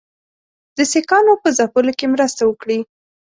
[0.77, 2.79] د سیکهانو په ځپلو کې مرسته وکړي.